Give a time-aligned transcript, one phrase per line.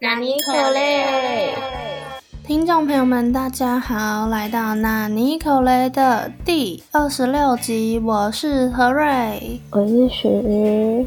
[0.00, 1.52] 纳尼可嘞？
[2.46, 10.28] 听众朋友们，大家好，来到纳尼可雷的第二十六集，我是何瑞，我是许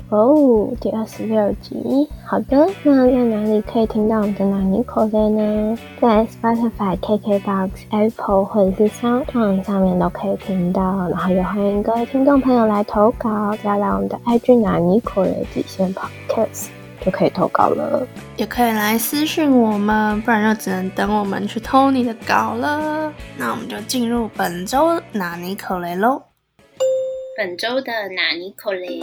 [0.09, 2.09] 哦，第二十六集。
[2.27, 5.77] 好的，那在哪里可以听到我们的纳尼可雷呢？
[6.01, 10.81] 在 Spotify、KKBox、Apple 或者是 SoundOn 上面都可以听到。
[11.07, 16.67] 然后也欢迎各位听众朋友来投稿，加来我们的 IG 纳尼可雷底线 Podcast。
[17.03, 23.11] 就可以投稿了，也可以来私信我们，不然就只能等我们去偷你的稿了。
[23.37, 26.21] 那我们就进入本周哪尼口雷喽。
[27.37, 29.01] 本周的哪尼口雷，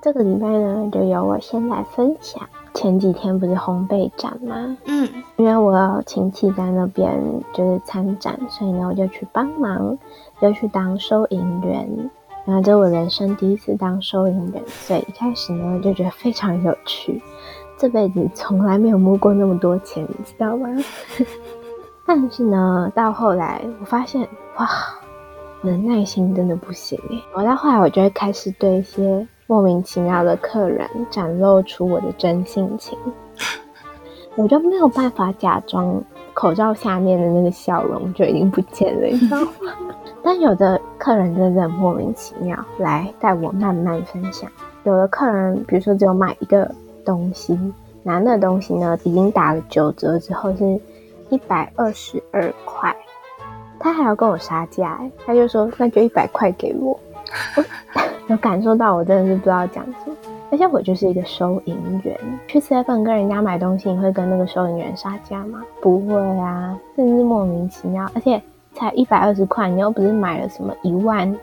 [0.00, 2.48] 这个礼拜呢，就由我先来分享。
[2.74, 4.76] 前几天不是烘焙展吗？
[4.84, 7.10] 嗯，因为我有亲戚在那边
[7.52, 9.98] 就是参展，所以呢，我就去帮忙，
[10.40, 12.10] 就去当收银员。
[12.48, 17.20] 然后这是我人生第一次当收银员，所以一开始呢就觉得非常有趣。
[17.76, 20.66] 这辈子从来没有摸过那么多钱，你知道吗？
[22.06, 24.26] 但是呢，到后来我发现，
[24.56, 24.66] 哇，
[25.60, 27.22] 我的耐心真的不行诶。
[27.34, 32.98] 我到后来，我就会开始对一些莫名其妙的客人展露出我的真性情，
[34.36, 39.50] 我就没有办法假装口罩下面的那个笑容就已经不见了，你知道吗？
[40.22, 44.50] 但有的客人真的莫名其妙，来带我慢慢分享。
[44.84, 46.70] 有的客人，比如说只有买一个
[47.04, 47.58] 东西，
[48.02, 50.80] 拿那东西呢，已经打了九折之后是
[51.30, 52.94] 一百二十二块，
[53.78, 56.98] 他还要跟我杀价，他就说那就一百块给我。
[57.56, 57.64] 我
[58.28, 60.16] 有感受到，我真的是不知道讲什么。
[60.50, 65.62] 而且我就是一个收银员，去 seven 跟人家买东西，你会跟那个收银员杀价吗？
[65.80, 68.42] 不会啊，真是莫名其妙，而且。
[68.74, 71.34] 才一百二十块，你又不是买了什么一万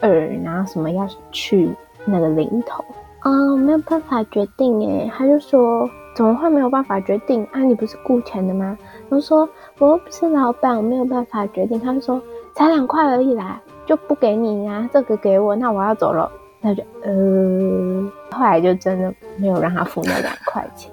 [0.00, 0.10] 二，
[0.42, 1.70] 然后什么要去
[2.04, 2.84] 那个零头
[3.20, 3.30] 啊？
[3.56, 7.60] 没有办法决定哎，他就说怎么会没有办法决定啊？
[7.60, 8.76] 你不是雇钱的吗？
[9.08, 11.78] 我说我又不是老板，我没有办法决定。
[11.78, 12.20] 他就说
[12.54, 16.30] 才两块而已啦，就不给你呀，这个给我，那我要走了。
[16.60, 20.92] 那就呃，后来就真的没有让他付那两块钱。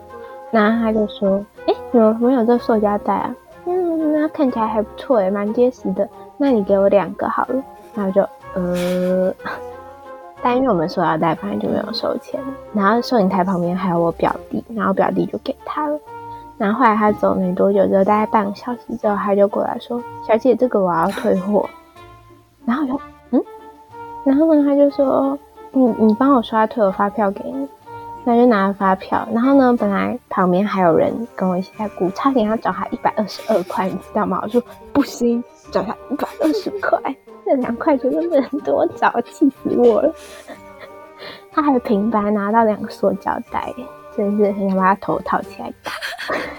[0.50, 3.36] 然后他就说，哎，怎么没有这塑胶袋啊？
[4.20, 6.08] 那看起来还不错诶，蛮结实的。
[6.38, 7.64] 那你给我两个好了。
[7.94, 8.22] 然后就
[8.56, 9.34] 呃，
[10.42, 12.40] 但因为我们塑料袋，反正就没有收钱。
[12.74, 16.00] 然后收银台旁边还有我表弟，然后表弟就给他了。
[16.58, 21.70] 然后后来他走没多久，之后大概半个小时之后，他就过来说：“小姐，这个我要退货。”
[22.66, 23.00] 然后就
[23.32, 23.44] 嗯，
[24.26, 25.38] 然后呢，他就说
[25.72, 27.68] ：“你你帮我刷退我发票给你。”
[28.28, 34.42] 他就拿了发票，然后呢，本来旁边还有人跟我一起在估，差点要找他一百二十二块，你知道吗？
[34.44, 34.62] 我说
[34.92, 37.00] 不行，找他一百二十块，
[37.46, 40.14] 那两块钱都不能多找，气死我了。
[41.54, 43.74] 他还平白拿到两个塑胶袋，
[44.18, 45.94] 真是很想把他头套起来打，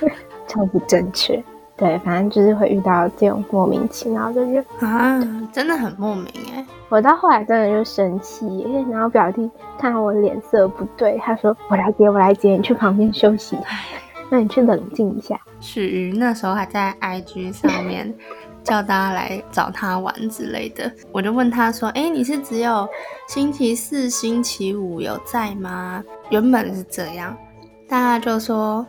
[0.49, 1.45] 超不正确。
[1.79, 5.23] 对，反正就是会遇到这种莫名其妙的人啊，
[5.53, 6.67] 真的很莫名哎。
[6.89, 13.57] 我到后来真的就生气，然后表弟看到我脸色不对，他说：“我来接，我来接，你去旁边休息，
[14.29, 18.13] 那你去冷静一下。”许瑜那时候还在 IG 上面
[18.65, 22.89] 叫大家来找他玩之类的，我就问他说：“哎，你是只有
[23.29, 27.37] 星期四、星期五有在吗？”原本是这样，
[27.89, 28.85] 大家就说：“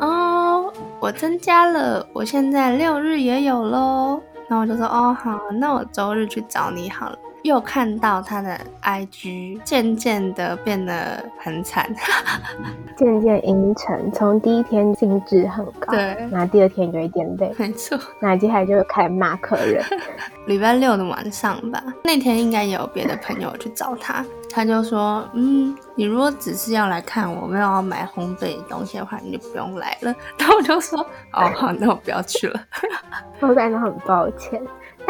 [0.00, 4.20] 哦。”我增加了，我现在六日也有喽。
[4.48, 7.18] 那我就说，哦好，那我周日去找你好了。
[7.42, 11.88] 又看到他的 IG 渐渐的变得很惨，
[12.96, 19.82] 渐渐阴沉，从第一天兴致很高，对，然后第二天有一点累，没错，那接下来就开始骂客人。
[20.46, 30.14] 礼拜六的晚上吧，那天应该也有别的朋友去找他，他就说，嗯，你如果只是要来看我，没有要买烘焙的东西的话，你就不用来了。
[30.38, 30.98] 然后我就说，
[31.32, 32.60] 哦好，那我不要去了。
[33.40, 34.60] 我感到很抱歉。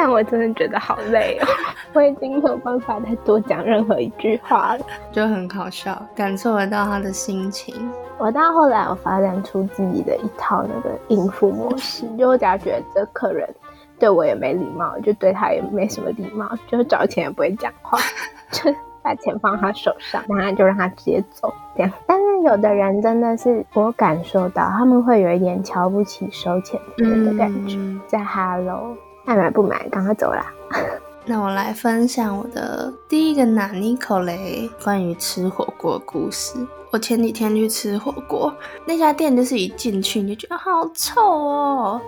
[0.00, 1.46] 但我真的觉得好累哦，
[1.92, 7.74] 我已经没有办法再多讲任何一句话了，就很好笑，感受得到他的心情。
[8.16, 13.52] 我到后来，我发展出自己的一套那个应付模式，就我只要觉得这客人
[13.98, 17.98] 对我也没礼貌，就对他也没什么礼貌，就是找钱也不会讲话，
[18.52, 18.72] 就
[19.02, 21.92] 把钱放他手上，然后就让他直接走这样。
[22.06, 28.96] 但是有的人真的是我感受到他们会有一点瞧不起收钱的人的感觉，在 Hello。
[29.28, 30.50] 爱买不买，赶快走啦！
[31.26, 36.54] 那我来分享我的第一个纳尼口雷关于吃火锅故事。
[36.90, 38.52] 我前几天去吃火锅，
[38.86, 42.00] 那家店就是一进去你就觉得好臭哦，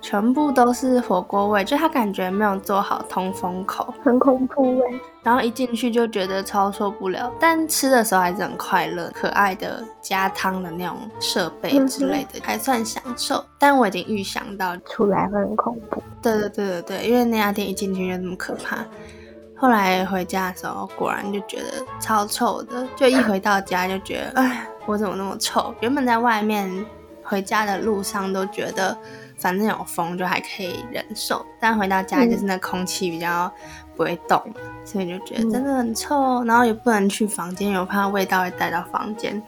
[0.00, 5.00] 全部都是火锅味，就它感觉没有做好通风口，很恐怖哎。
[5.22, 13.44] 然后一进去就觉得超受不了，但吃的时候还是很快乐，可爱的加汤的那种设备之类的，还算享受。
[13.58, 16.02] 但我已经预想到出来会很恐怖。
[16.22, 18.84] 对对对对对，因为那家店一进去就那么可怕。
[19.58, 25.74] 后来回家的时候，果然就觉得超臭的，就一回到家就觉得，哎，我怎么那么臭？
[25.80, 26.70] 原本在外面
[27.22, 28.96] 回家的路上都觉得，
[29.38, 33.50] 反正有风就还可以忍受，但回到家就是那空气比较
[33.96, 34.42] 不会动，
[34.84, 39.42] 所以就觉得真的很臭，然后也不能去房间，又怕味道会带到房间。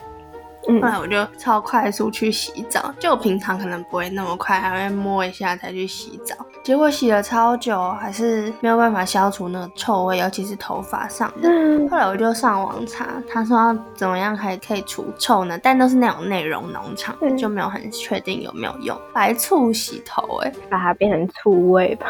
[0.66, 6.34] 后来我就超快速去洗澡，就我平常可能不会那么快，还会摸一下才去洗澡。
[6.62, 11.48] 结果洗了超久，还是没有办法消除那个臭味，尤其是头发上的。
[11.88, 15.58] 后来我就上网查，他说怎么样还可以除臭呢？
[15.62, 18.94] 但都是那种内容农场，就没有很确定有没有用。
[19.14, 22.06] 白醋洗头，哎，把它变成醋味吧，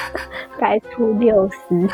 [0.60, 1.88] 白醋六十，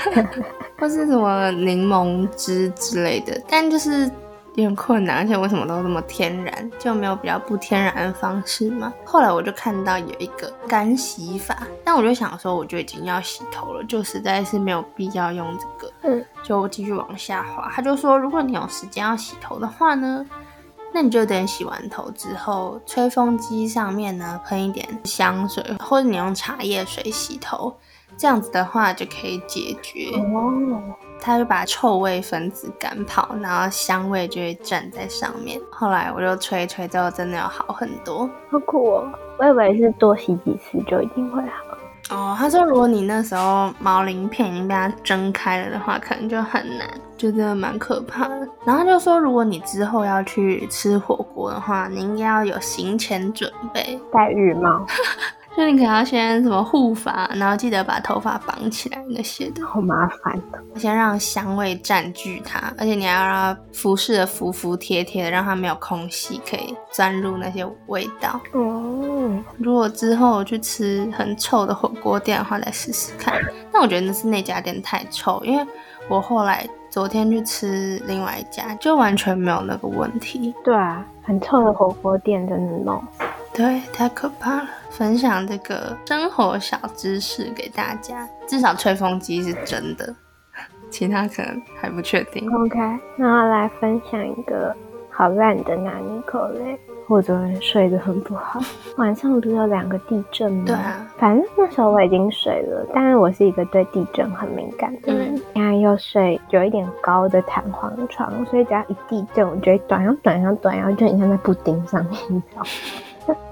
[0.80, 4.10] 或是什么柠檬汁之类的，但就是。
[4.50, 8.92] 有点困难，而且为什么都这么天然，就没有比较不天然的方式吗？
[9.04, 15.92] 后来我就看到有一个干洗法，但我就想说，我就已经要洗头了，就实在是没有必要用这个。
[16.02, 20.26] 嗯，就继续往下滑，他就说，如果你有时间要洗头的话呢，
[20.92, 27.72] 那你就等洗完头之后，吹风机上面呢喷一点香水，或者你用茶叶水洗头，
[28.16, 30.10] 这样子的话就可以解决。
[30.16, 31.09] 哦。
[31.20, 35.60] 他就把臭味分子赶跑，然后香味就会站在上面。
[35.70, 39.12] 后来我就吹吹之后，真的有好很多，好酷哦！
[39.38, 42.16] 我以为是多洗几次就一定会好。
[42.16, 48.48] 哦，他说如果你那时候毛鳞片已经被它蒸开了的话，可能就很难，就真的蛮可怕的。
[48.64, 54.84] 然后就说如果你之后要去吃火锅的话，你应该要有行前准备，戴浴帽。
[55.60, 60.80] 就你可能要先什么护发，然后记得把头发绑起来那些的，好麻烦的。
[60.80, 68.40] 先让香味占据它，而且你还要让它服侍的服服帖帖的，让它没有空隙可以钻入那些味道。
[68.54, 73.38] 哦，如果之后去吃很臭的火锅店的话，再试试看。
[73.70, 75.66] 但我觉得那是那家店太臭，因为
[76.08, 80.54] 我后来昨天去吃另外一家，就完全没有那个问题。
[80.64, 83.02] 对啊，很臭的火锅店真的 no。
[83.60, 84.68] 对，太可怕了。
[84.88, 90.16] 分享这个生活小知识给大家，至少吹风机是真的，
[90.90, 92.50] 其他可能还不确定。
[92.50, 92.78] OK，
[93.16, 94.74] 那来分享一个
[95.10, 96.80] 好烂的拿尼口嘞。
[97.06, 98.60] 我昨天睡得很不好，
[98.96, 100.64] 晚上不是有两个地震吗？
[100.66, 105.36] 对啊，反正那时候我已经睡了，但是我是一个对地震很敏感的人。
[105.52, 112.62] 现在又睡有一点高的弹簧床，所以只要一地震，我觉得短要短要短要，就很像在布丁上面，你知道。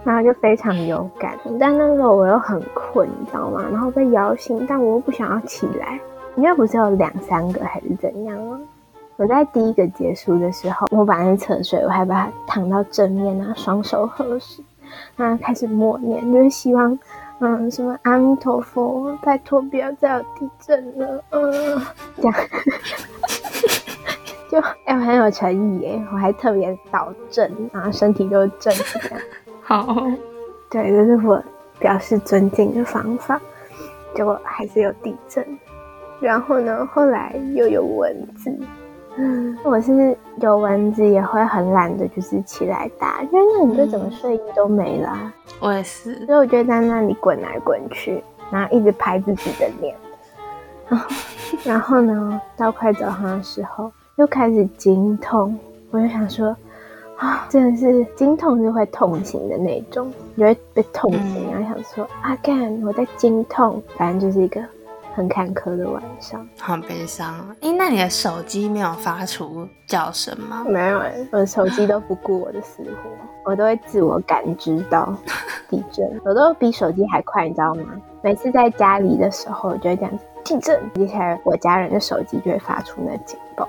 [0.05, 3.65] 然后就非常有感，但那时候我又很困，你知道吗？
[3.71, 5.99] 然后被摇醒，但我又不想要起来。
[6.37, 8.61] 应该不是有两三个还是怎样吗？
[9.17, 14.63] 我在第一个结束的时候，我本来是侧睡，我还把它躺到正面啊，双手合十，
[15.17, 16.97] 然后开始默念，就是希望，
[17.41, 21.53] 嗯，什么阿弥陀佛，拜托不要再有地震了，嗯，
[22.17, 22.35] 这样，
[24.49, 29.19] 就哎很有诚意耶，我还特别倒正，然后身体就正这样。
[29.69, 29.85] 好，
[30.71, 31.45] 对，这是我
[31.79, 33.39] 表示尊敬的方法。
[34.15, 35.47] 结果还是有地震，
[36.21, 38.51] 然后呢，后来又有蚊子。
[39.19, 45.31] 嗯，我是有蚊子也会很懒的，就是起来打，因为那你就怎么睡衣都没了。
[45.61, 49.95] 我也是，所以我就在那里滚来滚去，然后一直拍自己的脸。
[51.63, 55.59] 然后呢，到快早上的时候又开始经痛，
[55.91, 56.57] 我就想说。
[57.19, 64.63] 啊，真的是经痛是会痛醒的那种，你会被痛醒，然后想说啊，干我在经痛，反正就是一个
[65.15, 67.35] 很坎坷的晚上，好悲伤。
[67.61, 70.65] 哎，那你的手机没有发出叫声吗？
[70.69, 73.11] 没有哎，我的手机都不顾我的死活，
[73.51, 75.13] 我都会自我感知到
[75.69, 78.01] 地震， 我都比手机还快，你知道吗？
[78.23, 83.69] 每次在家里的时候，我就会这样子地震，接下来我家人的手机就会发出那警报。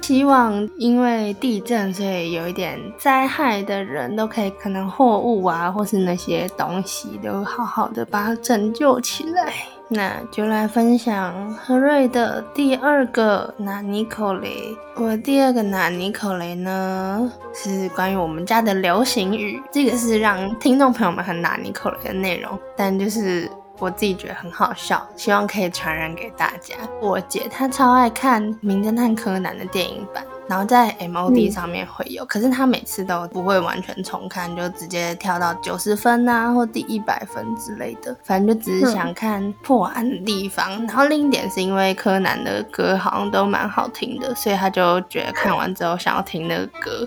[0.00, 9.52] 希望因为地震，所以有一点灾害的人都可以，可能货物啊，或是那些东西，都好好的把它拯救起来。
[9.90, 14.76] 那就来分享何瑞的第二个拿尼口雷。
[14.96, 19.62] 我第二个拿尼口雷呢，是关于我们家的流行语。
[19.70, 23.50] 这个是让听众朋友们很拿尼口雷的内容，但就是。
[23.78, 26.74] 我自己觉得很好笑，希望可以传染给大家。
[27.00, 30.24] 我姐她超爱看《名侦探柯南》的电影版。
[30.48, 40.70] 然后在 MOD 上面会有，可是她每次都不会完全重看，就直接跳到九十分啊，或第一百分之类的，反正就只是想看破案的地方。
[40.86, 47.06] 然后另一点是因为柯南的歌好像都蛮好听的，所以她就觉得看完之后想要听那个歌。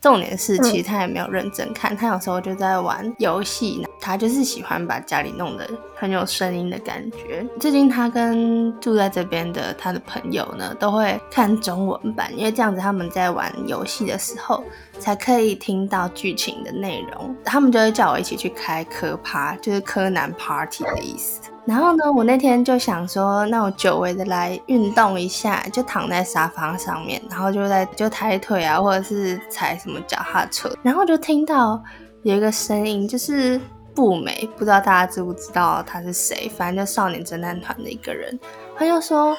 [0.00, 3.86] 重点是，其实他也没有认真看，他有时候就在玩游戏。
[4.00, 7.44] 他就是喜欢把家里弄得很有声音的感觉。
[7.58, 14.62] 最近他跟住在这边的他的朋友呢，都会看中文版，因为这样子他们在玩游戏的时候
[15.00, 17.34] 才可以听到剧情的内容。
[17.44, 21.40] 他们就会叫我一起去开科趴，就是柯南 party 的意思。
[21.68, 31.78] 然后呢，我那天就想说，那我久违的来运动一下，就躺在沙发上面，然后就在就抬腿啊，或者是踩什么脚踏车，然后就听到
[32.22, 33.60] 有一个声音，就是
[33.94, 38.40] 步美，不知道大家知不知道他是谁，反正就少年侦探团的一个人，
[38.74, 39.36] 他就说，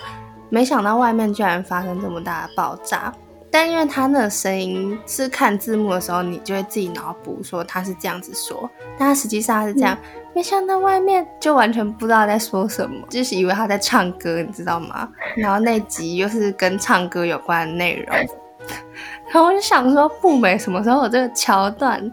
[0.50, 3.12] 没想到外面居然发生这么大的爆炸。
[3.52, 9.98] 但因为他那个声音是看字幕的时候，你就会自己脑补说他是这样子说，但他实际上是这样。
[10.36, 15.10] 没想到外面就完全不知道在说什么，就是以为他在唱歌，你知道吗？
[15.36, 18.16] 然后那集又是跟唱歌有关的内容，
[19.26, 22.10] 然后我就想说，不美什么时候有这个桥段？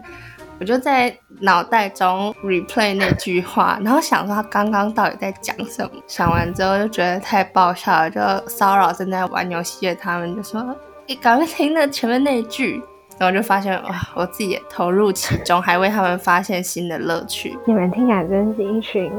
[0.59, 5.91] 我就在脑袋中 replay 那句话，然后想说他刚刚到底在讲什么。
[6.07, 10.75] 想完之后就觉得太爆笑了，就骚扰正在玩游戏的他们，就说。
[11.07, 12.83] 你赶快听那前面那一句，
[13.17, 17.57] 然后就发现哇，我自己也投入其中，还为他们发现新的乐趣。
[17.65, 19.09] 你们听起来真是一群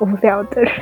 [0.00, 0.72] 无聊的人。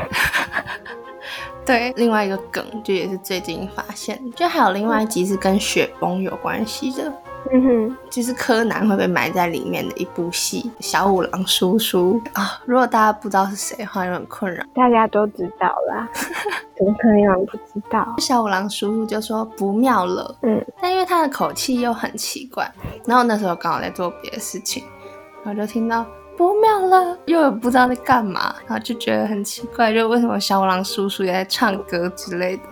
[1.66, 7.12] 对，另外一个梗就也是最近发现，就还有另外一集是跟雪崩有关系的。
[7.52, 12.60] 嗯哼，就是柯南会被埋在里面的一部戏，小五郎叔叔啊。
[12.64, 14.64] 如果大家不知道是谁的话，就很困扰。
[14.74, 16.08] 大家都知道啦，
[16.76, 18.14] 怎么可能有人不知道？
[18.18, 22.70] 小五郎叔叔就说不妙了，嗯，但因为他的口气又很奇怪，
[23.04, 24.82] 然后那时候刚好在做别的事情，
[25.44, 26.04] 然后就听到
[26.36, 32.62] 不妙了，又有不知道在干嘛，然后就觉得很奇怪，就为什么小五郎叔叔也在唱歌之类的。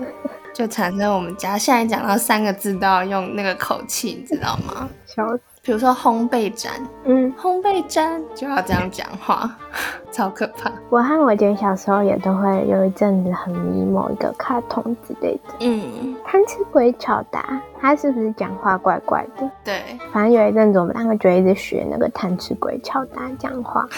[0.53, 4.89] 就产生我们家现在讲到三个字都要用那个口气，你知道吗？
[5.07, 5.41] 笑死！
[5.65, 6.73] 比如说烘焙展，
[7.05, 9.49] 嗯，烘焙展就要这样讲话，
[10.11, 10.73] 超可怕。
[10.91, 19.49] 我和我姐小时候也都会有一阵子很迷某一个卡通之类的，嗯，贪吃鬼巧达，他是不是讲话怪怪的？
[19.65, 19.81] 对，
[20.13, 23.87] 反正有一阵子我们两个就一直学那个贪吃鬼巧达讲话。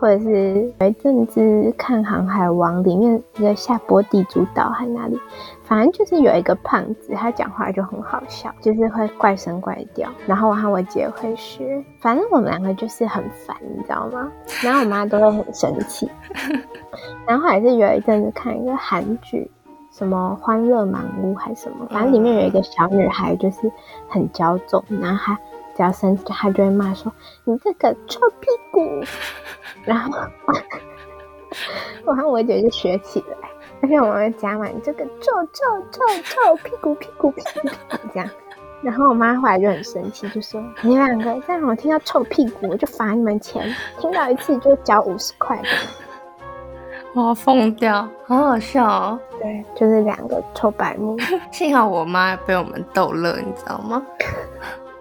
[0.00, 5.20] 或者是有一阵子看《航海王》里面一个下波地主岛还哪里，
[5.70, 10.10] 反正就是有一个胖子，他讲话就很好笑，就是会怪声怪调。
[10.26, 14.28] 然后我和我姐会学，反正我们两个就是很烦，你知道吗？
[14.64, 16.10] 然后我妈都会很生气。
[17.24, 19.48] 然后还是有一阵子看一个韩剧，
[19.92, 23.70] 什么《欢乐满屋》还是什么，反正里面有一个小女孩就是
[24.08, 25.38] 很骄纵，然后她。
[25.76, 27.10] 只要生气，他就会骂说
[27.44, 28.80] ：“你这个臭屁股。
[29.86, 30.12] ”然后
[32.04, 33.48] 我和我姐就学起来，
[33.82, 37.68] 而且我们讲嘛：“你这个臭臭臭臭屁股屁股屁股
[38.12, 38.28] 这样。”
[38.82, 45.60] 然后我妈后来就很生气，就说：“你们两个再让我听到臭屁股，我就罚你们钱，听到一次就交五十块。”
[47.12, 49.20] 我要疯掉，好好笑哦！
[49.40, 51.18] 对，就是两个臭白目。
[51.50, 54.00] 幸好我妈被我们逗乐，你知道吗？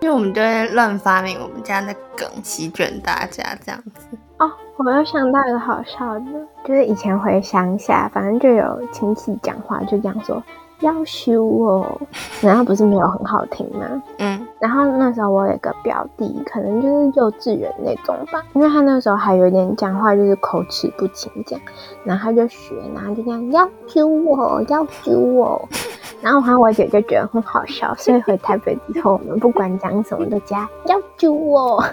[0.02, 4.50] 因为我们就会乱发明我们家的梗，席卷大家这样子哦。
[4.78, 6.26] 我又想到一个好笑的，
[6.64, 10.42] 就是以前回乡下，反正就有亲戚讲话，就这样说。
[10.80, 12.00] 要修哦，
[12.40, 14.02] 然后不是没有很好听吗？
[14.20, 21.62] 嗯，然后那时候我有个表弟，可能就是幼稚园那种吧，因为他那时候还有点讲话就是口齿不清这样，
[22.06, 25.68] 然后他就学，然后就这样要修我，要修我，
[26.22, 31.84] 然后我和我姐就觉得很好笑，所以回台北之后，我们不管讲什么都加要救我，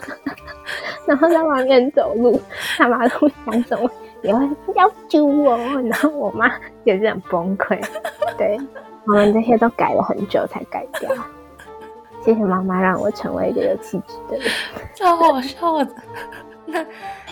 [1.06, 2.40] 然后在外面走路，
[2.76, 3.90] 他妈都讲什么。
[4.22, 6.50] 也会要救我，然后我妈
[6.82, 7.78] 也是很崩溃。
[8.36, 8.58] 对，
[9.06, 11.08] 我们这些都改了很久才改掉。
[12.24, 14.50] 谢谢妈妈让我成为一个有气质的人，
[14.96, 15.94] 超好笑的。
[16.64, 16.84] 那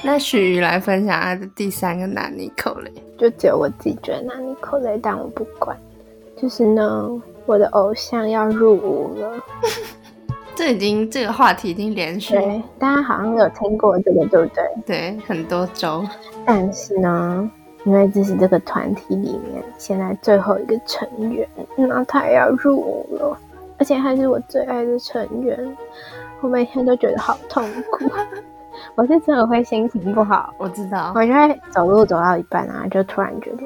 [0.03, 5.77] 那许瑜来分享他的第三个拿尼口雷，就只有我自己觉得拿尼口雷，但我不管。
[6.37, 9.43] 就是呢，我的偶像要入伍了。
[10.55, 14.65] 这已经这个话题已经连续，对，大家好像有听过这个，对不对？
[14.87, 16.05] 对，很多周。
[16.45, 17.51] 但是呢，
[17.85, 23.37] 因为这是这个团体里面现在最后一个成员，那他也要入伍了，
[23.79, 25.77] 而且还是我最爱的成员，
[26.41, 28.05] 我每天都觉得好痛苦。
[28.95, 33.65] 我是真的会心情不好， 我知道，我就会走路走到一半啊，就突然觉得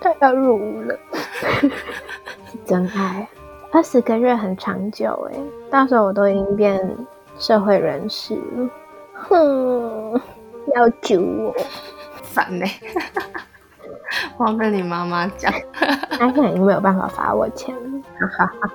[0.00, 1.25] 他要入伍了，是
[2.64, 3.28] 真爱。
[3.72, 5.38] 二十个月很长久哎，
[5.70, 6.96] 到时候我都已经变
[7.38, 8.70] 社会人士了，
[9.14, 10.20] 哼，
[10.74, 11.54] 要救我，
[12.22, 12.64] 烦呢、
[14.38, 15.52] 我要跟你妈妈讲。
[16.10, 17.74] 他现在已经没有办法罚我钱。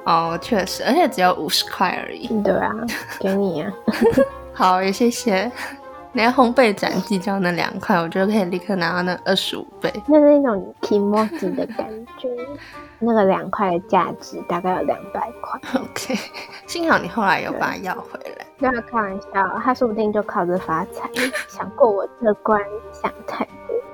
[0.05, 2.27] 哦，确实，而且只有五十块而已。
[2.43, 2.71] 对啊，
[3.19, 3.71] 给你啊。
[4.53, 5.51] 好，也谢谢。
[6.13, 9.91] 你要烘焙展计较那两块，我觉得可以立刻拿到那二十五倍。
[10.07, 10.97] 那是一种 o j
[11.47, 11.87] i 的感
[12.17, 12.27] 觉，
[12.99, 15.59] 那个两块的价值大概有两百块。
[15.79, 16.15] OK，
[16.67, 18.45] 幸好你后来有把它要回来。
[18.57, 21.09] 不要开玩笑，他说不定就靠着发财。
[21.47, 23.50] 想过我这关，想太多。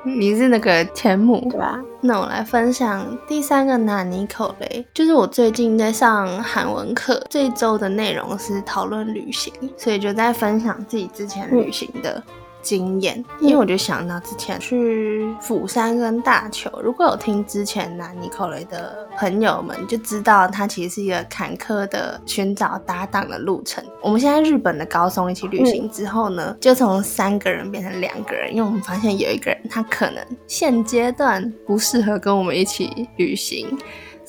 [0.08, 1.80] 你是那个天母，对吧？
[2.02, 12.24] 那我来分享第三个纳尼口雷，就是我最近在上韩文课，这一周的内容是讨论旅行，所以就在分享自己之前旅行的
[12.68, 13.24] 经验。
[13.40, 23.82] 因为我就想到之前去釜山跟大邱，如果有听之前南尼口雷的朋友们，就知道它其实是一个坎坷的寻找搭档的路程。
[24.02, 33.68] 我们现在日本的高松一起旅行之后呢，就从三个人变成两个人，因为我们发现有一个人他可能现阶段不适合跟我们一起旅行。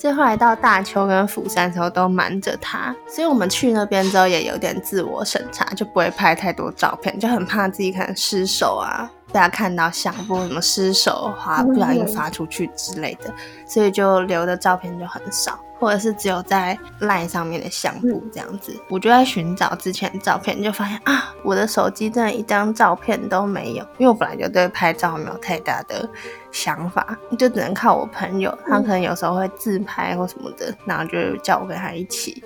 [0.01, 13.33] 所以后来到大邱跟釜山的时候都瞒着他，所以我们去那边之后也有点自我审查，就不会拍太多照片，就很怕自己可能失手啊，被他看到相簿什么失手滑不小心发出去之类的，
[13.67, 18.75] 所以就留的照片就很少，或者是只有在 LINE 上面的相簿这样子。
[18.89, 26.09] 我就在寻找之前的照片，就发现啊，我的手机真的一张照片都没有，因为我本来就对拍照没有太大的
[26.51, 32.43] 想法，就只能靠我朋友，他可能有时候会自拍或什么的，然后就叫我跟他一起，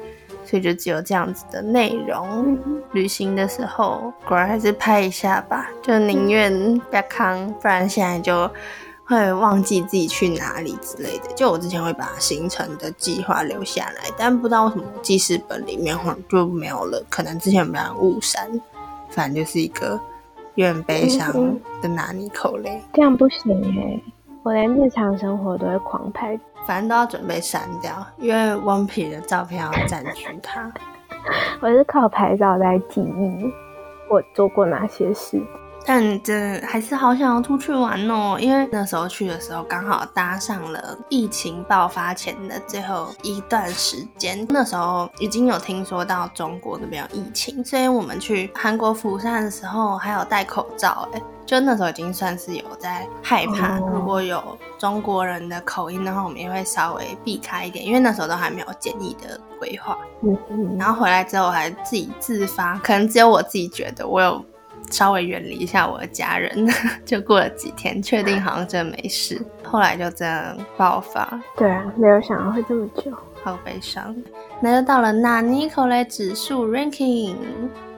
[0.52, 2.59] 所以就只有这样子的内容。
[2.92, 8.50] 旅行的时候，果然还是拍一下吧，就宁愿不要康，不然现在就
[9.06, 11.32] 会忘记自己去哪里之类的。
[11.35, 18.47] 就我之前会把行程的计划留下来，但不知道为什么记事本里面就没有了，可能之前把它误删，
[19.09, 19.99] 反正就是一个
[20.56, 21.32] 有点悲伤
[21.80, 22.82] 的拿尼口嘞。
[22.92, 23.99] 这样不行哎、
[24.42, 30.73] 我连日常生活都会狂拍，反正都要准备删掉，因为汪皮的照片要占据它。
[31.61, 33.52] 我是靠拍照来记忆
[34.11, 35.40] 我做过哪些事。
[35.85, 59.99] 但真的还是好想要出去玩哦，因为那时候去的时候刚好搭上了疫情爆发前的最后一段时间，那时候已经有听说到中国那边有疫情，所以我们去韩国釜山的时候还有戴口罩，哎，就那时候已经算是有在害怕，哦如果有中国人的口音的话，我们也会稍微避开一点，因为那时候都还没有简易的规划。
[60.23, 64.45] 嗯嗯，然后回来之后，我还自己自发，可能只有我自己觉得我有
[64.92, 66.68] 稍微远离一下我的家人，
[67.05, 73.11] 就过了几天，确定好像真的没事，后来就这样爆发，对啊，没有想到会这么久。
[73.42, 74.14] 好悲伤。
[74.61, 77.35] 那就到了纳尼口雷指数 ranking。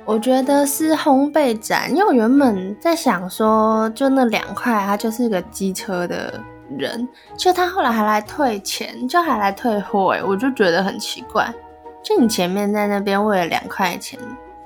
[0.07, 6.39] 我觉得是烘焙展，因为我原本在想说，就那两块，他就是个机车的
[6.79, 11.51] 人，就他后来还来退钱，就还来退货，哎，我就觉得很奇怪。
[12.03, 14.19] 就你前面在那边为了两块钱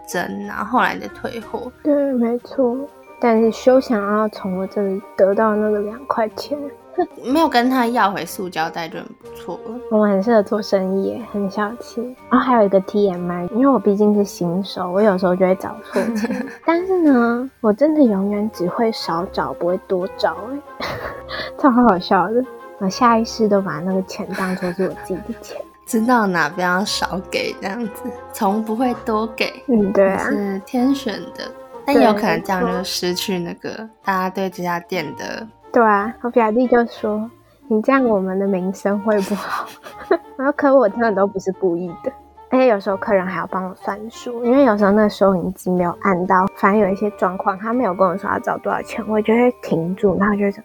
[0.09, 2.77] 争，然后后来再退货，对，没错。
[3.21, 6.57] 但是休想要从我这里得到那个两块钱，
[7.25, 9.75] 没有跟他要回塑胶袋就很不错了。
[9.90, 12.01] 我们很适合做生意耶，很小气。
[12.31, 16.47] 然后还有一个 TMI，因为我毕竟是新手，我有时候就会找错钱。
[16.64, 20.37] 但是呢，我真的永远只会少找，不会多找，
[20.79, 20.87] 哎，
[21.59, 22.44] 超好笑的。
[22.79, 25.61] 我下意识都把那个钱当做是我自己的钱。
[25.88, 31.51] 知道哪边要少给这样子，从不会多给，嗯，对啊，是天选的，
[31.87, 35.46] 但对有可能这样就失去那个大家对这家店的。
[35.72, 37.31] 对啊，我表弟就说
[37.68, 39.66] ：“你这样我们的名声会不好。
[40.37, 42.12] ”然后可我真的都不是故意的，
[42.51, 50.62] 而且有时候客人还要帮我算数，因为有时候那个收银机没有按到，反正有一些状况他没有跟我说要找多少钱，我就会停住，然后就会说：“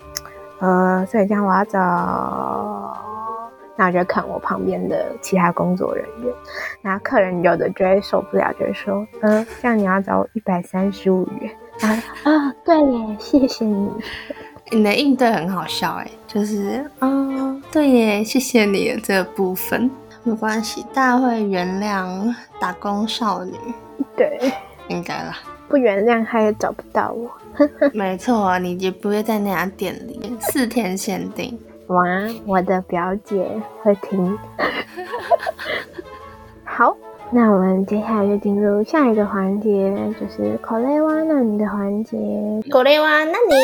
[0.60, 2.98] 呃，所以这样我要找。”
[3.76, 6.34] 然后就看我旁边的其他工作人员，
[6.82, 13.90] 然后客人有的就会受不了，就会说：“嗯、这样你要找我一百三十五元。”然后啊，对耶，谢谢你。
[14.72, 19.90] 你的应对很好笑哎，就是啊，对耶，谢谢你的这个部分，
[20.24, 23.54] 没关系，大家会原谅打工少女，
[24.16, 24.40] 对，
[24.88, 25.38] 应该啦。
[25.68, 27.30] 不原谅他也找不到我。
[27.94, 31.60] 没错，你也不会在那家店里，四天限定。
[31.88, 32.04] 哇，
[32.46, 33.46] 我的表姐
[33.82, 34.38] 会听。
[36.64, 36.96] 好，
[37.30, 42.18] 那我们接下来就进入下一个环节，就是口雷哇那你的环节。
[42.72, 43.56] 口雷哇那你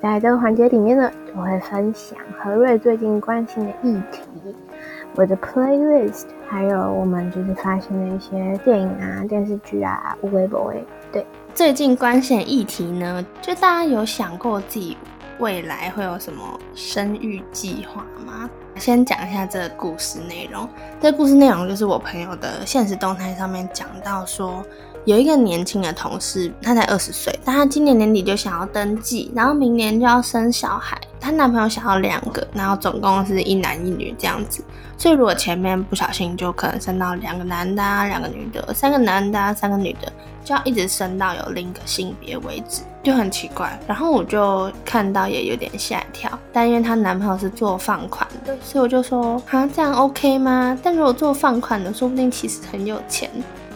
[0.00, 4.22] 在这个环节里面呢，我会分享何瑞最近关心的议题，
[5.14, 10.72] 我的 playlist，还有我们就是发现的一些电影啊、电视剧啊、微博
[11.12, 14.96] 对，最近关心的议题呢，就大家有想过自己
[15.42, 18.48] 未来会有什么生育计划吗？
[18.76, 20.68] 先讲一下这个故事内容。
[21.00, 24.64] 这个故事内容就是我朋友的现实动态上面讲到说，
[25.04, 30.96] 有一个年轻的同事，她才二十岁，但她今年年底就想要登记，然后明年就要生小孩。
[31.18, 34.62] 她男朋友想要两个，然后总共是一男一女这样子。
[34.96, 40.12] 所以如果前面不小心就可能生到两个男的、两个女的、三个男的、三个女的，
[40.44, 42.82] 就要一直生到有另一个性别为止。
[43.02, 50.78] 就很奇怪，然后我就看到也有点吓一跳，但因为她男朋友是做放款的，所以我就说，啊，这样 OK 吗？
[50.82, 53.28] 但如果做放款的，说不定其实很有钱。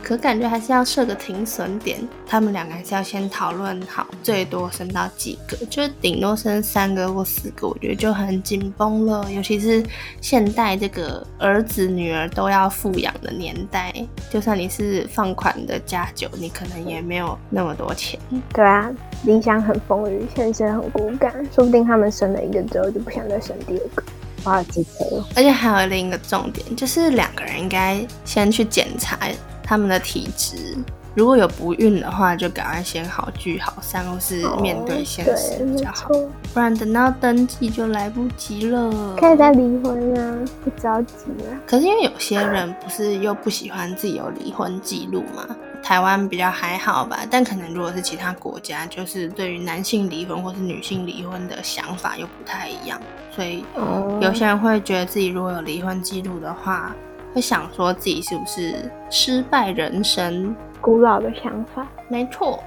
[0.07, 9.29] 可感觉还是要设个停损点，他们两个还是要先讨论好，最多生到几个，就顶多生三个或四个，我觉得就很紧绷了。
[9.33, 9.85] 尤其是
[10.21, 13.93] 现代这个儿子女儿都要富养的年代，
[14.31, 18.17] 就算你是放款的家酒，你可能也没有那么多钱。
[18.55, 18.89] 对啊，
[19.25, 24.05] 理想很丰腴，现实很骨感，说不定他们生了一个之后就不想再生第二个，
[24.45, 25.27] 哇，机车了。
[25.35, 29.19] 而且还有另一个重点，就是两个人应该先去检查。
[29.67, 30.57] 他们的体质，
[31.15, 36.09] 如果有不孕的话，就赶快先好聚好散，或是面对现实比较好，
[36.55, 39.17] 不然等到登记就来不及了。
[39.17, 41.51] 可以再离婚啊，不着急啊。
[41.67, 45.45] 可是因为有些人不是又不喜欢自己有离婚记录嘛，
[45.83, 53.01] 台湾比较还好吧，但可能如果是其他国家，就是对于男性离婚或是女性离婚的想法又不太一样，
[53.35, 53.65] 所以
[54.21, 56.95] 有些人会觉得自己如果有离婚记录的话。
[57.37, 60.57] 会想说自己是不是失败人生？
[60.81, 62.65] 古老的想法，没错。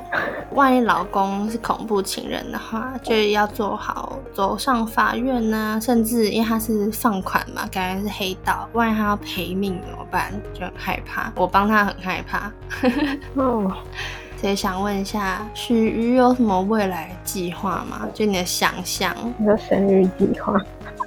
[0.51, 5.79] 万一老公是恐怖情人的话，就要做好走上法院呐。
[5.81, 10.31] 甚至因为他是放款嘛，感觉是黑道，万一他要赔命怎么办？
[10.53, 11.33] 就很害怕。
[11.35, 12.51] 我帮他很害怕。
[13.41, 13.75] 哦，
[14.37, 18.07] 所以想问一下，许瑜有什么未来计划吗？
[18.13, 20.53] 就你的想象，你的生育计划？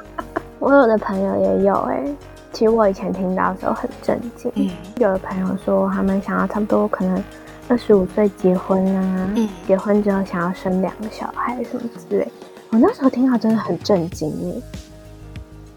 [0.59, 2.05] 我有的朋友也有哎。
[2.53, 4.53] 其实我以前听到的时候很震惊。
[4.55, 7.23] 嗯，有的朋友说他们想要差不多可能
[7.69, 12.29] 二十五岁结婚啊，嗯，结婚之后想要生两个小孩什么之类。
[12.71, 14.62] 我那时候听到真的很震惊耶。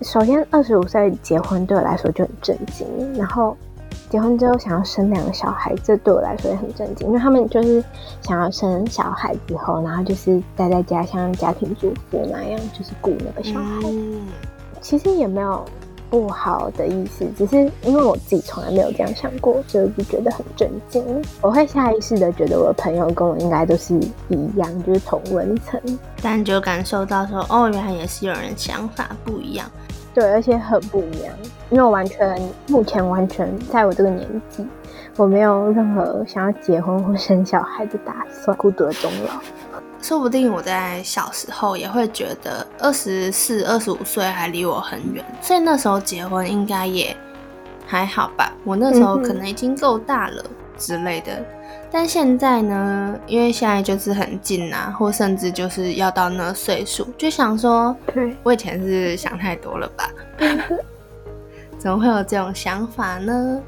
[0.02, 2.86] 首先，二十五岁结婚对我来说就很震惊，
[3.18, 3.56] 然后
[4.10, 7.84] 结婚之后想要生两个小孩，这对我来说也很震惊，因为他们就是
[8.22, 13.82] 想要生小孩之后，然后就是待在家像家庭主妇那样，就是顾那个小孩。
[14.82, 15.66] 其实也没有。
[16.10, 21.04] 不好的意思，只是因为我自己从来没有这样想过，所以就觉得很震惊。
[21.42, 23.94] 我会下意识的觉得我的朋友跟我应该都是
[24.30, 25.82] 一样，就是同温层，
[26.22, 29.70] 但就感受到说，哦，原来也是有人想法不一样，
[30.14, 31.34] 对，而且很不一样。
[31.70, 34.66] 因为我完全目前完全在我这个年纪，
[35.18, 39.75] 我没有任何想要结婚或生小孩的打算，孤独终老。
[40.06, 47.18] 说不定我在小时候也会觉得二十四、二十五岁还离我很远，所以那时候结婚应该也
[47.88, 48.54] 还好吧。
[48.64, 50.46] 我那时候可能已经够大了
[50.78, 51.44] 之类的。
[51.92, 57.98] 但现在呢，因为现在就是很近啊，或甚至就是要到那岁数，就想说，
[58.44, 60.12] 我以前是想太多了吧？
[61.80, 63.60] 怎么会有这种想法呢？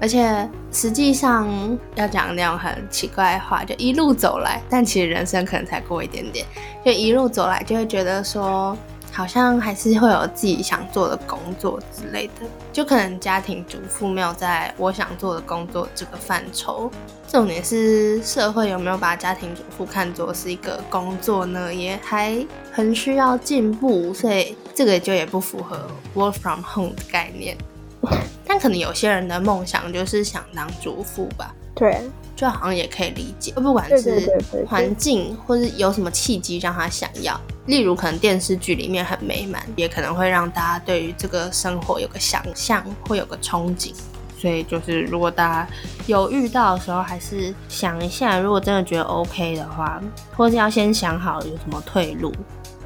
[0.00, 6.44] 而且实际上要讲那种很奇怪的话，就一路走来，但其实人生可能才过一点点，
[6.84, 8.76] 就一路走来就会觉得说，
[9.12, 16.90] 好像还是会有自己想做的工作之类的，就可能家庭主妇没有在我想做的工作这个范畴。
[17.28, 21.72] 重点是社会有没有把家庭主妇看作是一个工作呢？
[21.72, 25.78] 也还很需要进步，所以这个就也不符合
[26.14, 27.56] work from home 的概念。
[28.46, 32.02] 但可能有些人的梦想就是想当主妇吧，对，
[32.36, 34.30] 就好像也可以理解，不管是
[34.66, 43.94] 环境或是有什么契机让他想要，例如可能电视剧里面很美满，也可能会让大家对于这个生活有个想象，会有个憧憬。
[44.38, 45.68] 所以就是如果大家
[46.06, 50.02] 有遇到的时候，还是想一下，如果真的觉得 OK 的话，
[50.36, 52.32] 或是要先想好有什么退路。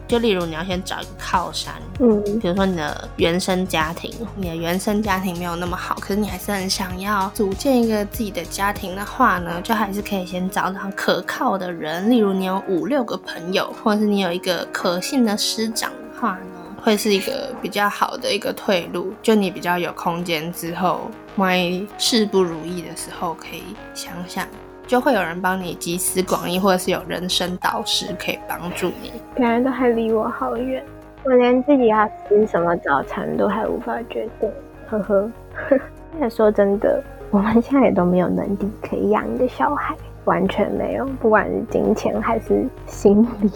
[0.08, 23.62] 就例如你要先找一个靠山，嗯，比如说你的原生家庭，你的原生家庭没有那么好，可是你还是很想要组建一个自己的家庭的话呢，就还是可以先找到可靠的人，例如你有五六个朋友，或者是你有一个可信的师长的话呢，会是一个比较好的一个退路，就你比较有空间之后万一事不如意的时候，可以
[23.94, 24.46] 想想，
[24.86, 29.12] 就会有人帮你集思广益，或者是有人生导师可以帮助你。
[29.34, 30.82] 别人都还离我好远，
[31.24, 34.48] 我连自己要吃什么早餐都还无法决定。
[34.88, 35.30] 呵呵，
[36.20, 43.50] 且说真的，我们现在也都没有能力可以养一个小孩，完全没有，不管是金钱还是心理，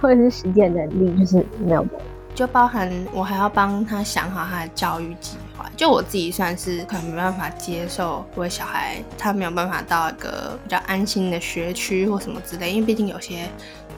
[0.00, 1.86] 或者是实践能力，就是没有。
[2.34, 5.41] 就包含我还要帮他想好他的教育计划。
[5.76, 13.48] 就我自己算是可能没办法接受我的小孩，他没有办法到一个比较安心的学区或什么之类，因为毕竟有些。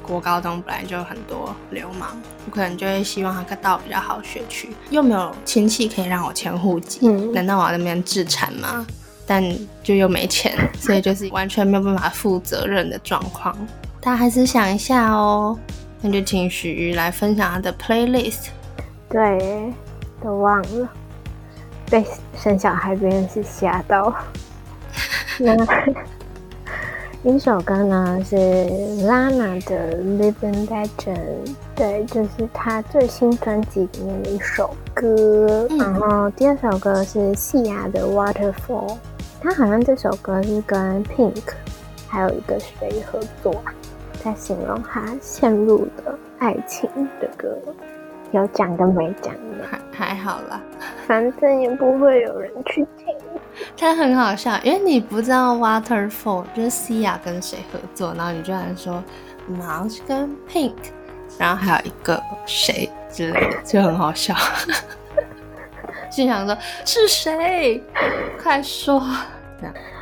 [0.06, 8.86] 国高中本来就有很多流氓，我可能就会希望他到比较好学区，又没有亲戚可以让我迁户籍，难道我要那边自产吗？
[9.26, 9.42] 但
[9.82, 13.56] 就又没钱，所以就是完全没有办法负责任的状况。
[13.98, 15.58] 大家还是想一下哦，
[16.02, 18.48] 那就请许瑜来分享他的 playlist。
[19.08, 19.72] 对，
[20.22, 20.88] 都忘了，
[21.90, 22.04] 被
[22.36, 24.14] 生小孩这件事吓到。
[27.22, 35.66] 第一首歌呢是 Lana 的 Living Legend，对，就是她最新专辑里面的一首歌。
[35.78, 38.98] 然后第二首歌是细雅的 Waterfall，
[39.40, 41.54] 她好像这首歌是跟 Pink
[42.06, 43.54] 还有一个谁合作，
[44.22, 46.90] 在形容她陷入的爱情
[47.22, 47.56] 的歌，
[48.34, 50.60] 有讲跟没讲的，还还好啦，
[51.06, 53.14] 反正也不会有人去听。
[53.76, 59.00] 他很好笑，因为你不知道 Waterfall 就是 Sia 跟谁合作，然后你居然说
[59.48, 60.72] Mouse 跟 Pink，
[61.38, 64.34] 然后还有一个谁之类的，就很好笑。
[66.10, 67.80] 心想说是谁？
[68.42, 69.00] 快说！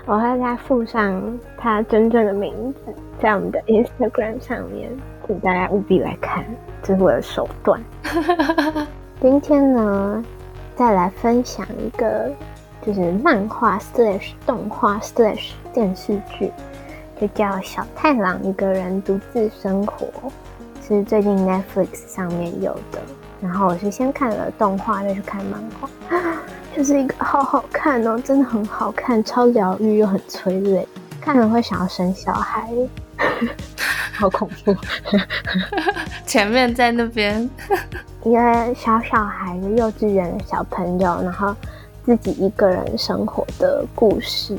[0.06, 4.90] 我会再附上他真正的名字在我们的 Instagram 上面，
[5.26, 6.44] 请大家务必来看，
[6.82, 7.80] 这是我的手段。
[9.20, 10.24] 今天呢，
[10.76, 12.30] 再来分享一个。
[12.84, 16.50] 就是漫画 slash 动画 slash 电视剧，
[17.20, 20.08] 就叫小太郎一个人独自生活，
[20.84, 23.00] 是最近 Netflix 上面有的。
[23.40, 25.88] 然后我是先看了动画，再去看漫画，
[26.76, 30.84] 就是一个好好看哦，真的很好看，超疗愈又很催泪，
[31.20, 32.68] 看了会想要生小孩，
[34.12, 34.76] 好恐怖。
[36.26, 37.48] 前面在那边
[38.24, 41.54] 一个小小孩的幼稚园的小朋友，然后。
[42.04, 44.58] 自己一个人生活的故事，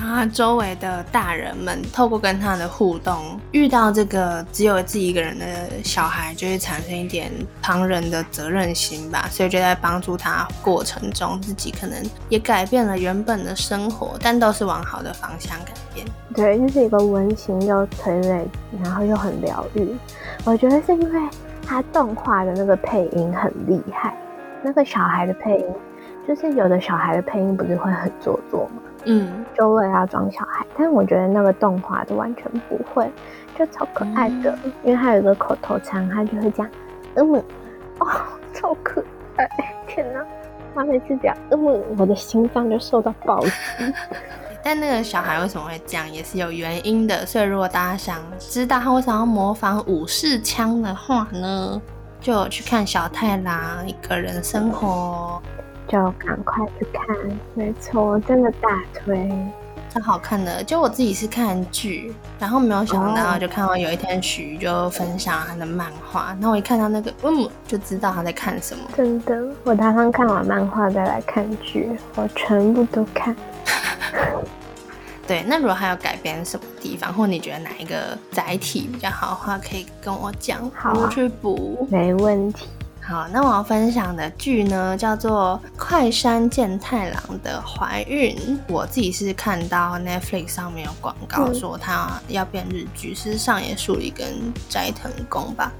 [0.00, 5.44] 啊，周围的大人们透过跟他的互动，遇到这个只有自己一个人的
[5.82, 7.30] 小孩，就会产生一点
[7.62, 9.26] 旁人的责任心吧。
[9.30, 16.06] 所以就在帮助他过程中，自己可能也改变了原本的生活，但都是往好的方向改变。
[16.34, 18.46] 对，就是一个温情又催泪，
[18.82, 19.96] 然后又很疗愈。
[20.44, 21.28] 我觉得是因为
[21.66, 24.16] 他动画的那个配音很厉害，
[24.62, 25.66] 那个小孩的配音。
[26.28, 28.82] 就是有的小孩的配音不是会很做作吗？
[29.06, 30.66] 嗯，就为了要装小孩。
[30.76, 33.10] 但是我觉得那个动画就完全不会，
[33.58, 34.56] 就超可爱的。
[34.84, 36.68] 因为他有一个口头禅，他就会讲
[37.14, 37.34] “嗯，
[37.98, 38.06] 哦，
[38.52, 39.02] 超可
[39.36, 39.48] 爱！
[39.86, 40.24] 天哪，
[40.74, 41.58] 他每次讲“嗯”，
[41.96, 43.50] 我的心脏就受到暴击。
[44.62, 47.24] 但那个小孩为什么会这样，也是有原因的。
[47.24, 51.80] 所以如果大家想知道他为什么要模仿武士枪的话呢，
[52.20, 55.40] 就去看小太郎一个人生活。
[55.88, 57.16] 就赶快去看，
[57.54, 59.30] 没错，真的大推，
[59.90, 60.62] 超好看的。
[60.64, 68.82] 就我自己是看剧，然后没有想到，就看到有一天徐就分享他的漫画，那我一看到那个，嗯，就知道他在看什么。
[68.96, 73.34] 真的，我打算看完漫画再来看剧，我全部都看。
[75.26, 82.68] 对，那如果还有改编什么地方，或你觉得哪一个载体比较好的话，可以跟我讲，好去补，没问题。
[83.08, 88.34] 好，那我要分享的剧呢，叫做《快山健太郎的怀孕》。
[88.66, 95.70] 我自己是看到 Netflix 上面有广告说它要变日剧，是上野树里跟斋藤工吧。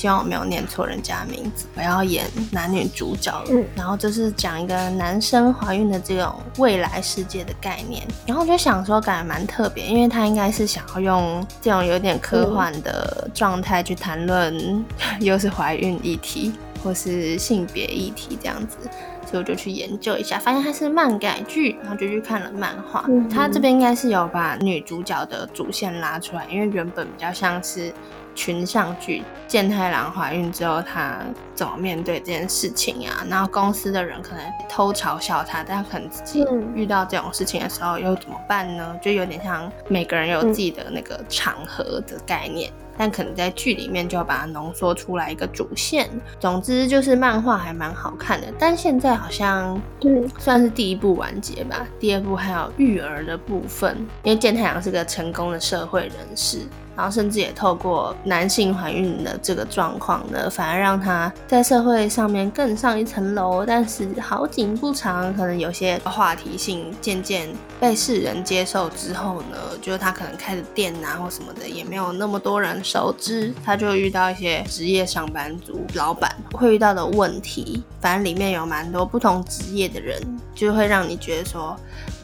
[0.00, 1.66] 希望我没有念错人家名字。
[1.76, 3.44] 我要演男女主角，
[3.76, 8.02] 然后就是讲一个男生怀孕的这种未来世界的概念。
[8.26, 14.82] 然后我就想说，感觉蛮特别，因为他应该是想要用这种有点科幻的状态去谈论，
[15.20, 18.78] 又是怀孕议题或是性别议题这样子。
[19.26, 23.04] 所以我就去研究一下，发现它是漫改剧，然后就去看了漫画。
[23.30, 27.92] 它这边应该是有把女主角的主线拉出来，因为原本比较像是。
[28.34, 31.18] 群像剧，健太郎怀孕之后，他
[31.54, 33.24] 怎么面对这件事情啊？
[33.28, 38.96] 然后公司的人可能偷嘲笑他，但可能自己遇到这种事情的时候又怎么办呢？
[39.02, 42.72] 就有点像每个人有自己的那个场合的概念。
[42.98, 46.06] 但可能在剧里面就要把它浓缩出来一个主线。
[46.38, 56.58] 总之就是漫画还蛮好看的，但现在好像对，算是第一部完结吧，第二部还有育儿的部分，因为健太阳是个成功的社会人士。
[57.00, 63.64] 然后甚至也透过男性怀孕的这个状况呢，反而让他在社会上面更上一层楼。
[63.64, 67.48] 但是好景不长，可能有些话题性渐渐
[67.80, 73.54] 被世人接受之后呢，就是他可能开的店啊或什么的，也没有那么多人熟知。
[73.64, 77.82] 他就遇到一些职业上班族老板会遇到的问题。
[77.98, 80.20] 反正里面有蛮多不同职业的人，
[80.54, 81.74] 就会让你觉得说，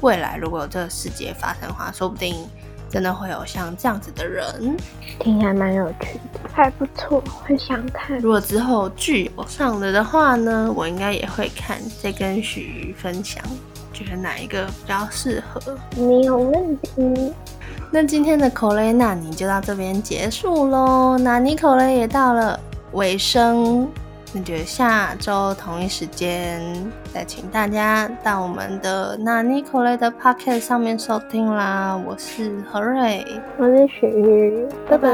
[0.03, 2.37] 未来如果这个世界发生的话，说不定。
[2.89, 4.77] 真的会有像这样子的人，
[5.19, 8.19] 听还蛮有趣的，还不错，很想看。
[8.19, 13.43] 如果之后剧有上了的话呢，我应该也会看，再跟许瑜分享，
[13.93, 15.61] 觉得哪一个比较适合。
[15.97, 17.33] 没有问题。
[17.91, 22.59] 那今天的口雷纳尼就到这边结束喽，纳尼口雷也到了
[22.93, 23.89] 尾声。
[24.37, 26.61] 那就下周同一时间
[27.11, 31.99] 再请大家到我们的那尼可雷的 Pocket 上面收听啦！
[32.07, 33.25] 我是何瑞，
[33.57, 35.09] 我是许，拜拜。